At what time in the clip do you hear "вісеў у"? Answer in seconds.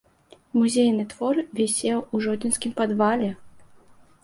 1.59-2.23